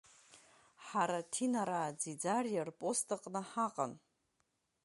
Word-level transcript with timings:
Ҳара 0.85 1.19
Ҭинараа 1.31 1.97
Ӡиӡариа 1.99 2.63
рпост 2.69 3.07
аҟны 3.15 3.41
ҳаҟан. 3.49 3.93